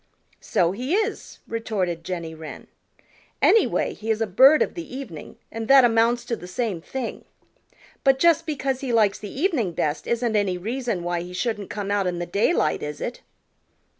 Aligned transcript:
"So 0.39 0.71
he 0.71 0.95
is," 0.95 1.37
retorted 1.47 2.03
Jenny 2.03 2.33
Wren. 2.33 2.65
"Anyway, 3.39 3.93
he 3.93 4.09
is 4.09 4.19
a 4.19 4.25
bird 4.25 4.63
of 4.63 4.73
the 4.73 4.95
evening, 4.97 5.35
and 5.51 5.67
that 5.67 5.85
amounts 5.85 6.25
to 6.25 6.35
the 6.35 6.47
same 6.47 6.81
thing. 6.81 7.23
But 8.03 8.17
just 8.17 8.47
because 8.47 8.79
he 8.81 8.91
likes 8.91 9.19
the 9.19 9.29
evening 9.29 9.73
best 9.73 10.07
isn't 10.07 10.35
any 10.35 10.57
reason 10.57 11.03
why 11.03 11.21
he 11.21 11.33
shouldn't 11.33 11.69
come 11.69 11.91
out 11.91 12.07
in 12.07 12.17
the 12.17 12.25
daylight, 12.25 12.81
is 12.81 12.99
it?" 12.99 13.21